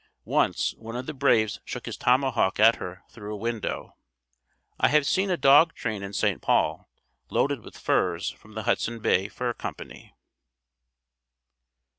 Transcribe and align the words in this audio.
Once 0.25 0.73
one 0.79 0.95
of 0.95 1.05
the 1.05 1.13
braves 1.13 1.59
shook 1.63 1.85
his 1.85 1.95
tomahawk 1.95 2.59
at 2.59 2.77
her 2.77 3.03
through 3.11 3.31
a 3.31 3.37
window. 3.37 3.95
I 4.79 4.87
have 4.87 5.05
seen 5.05 5.29
a 5.29 5.37
dog 5.37 5.75
train 5.75 6.01
in 6.01 6.11
St. 6.11 6.41
Paul, 6.41 6.89
loaded 7.29 7.63
with 7.63 7.77
furs 7.77 8.31
from 8.31 8.55
the 8.55 8.63
Hudson 8.63 8.97
Bay 8.97 9.27
Fur 9.27 9.53
Company. 9.53 10.15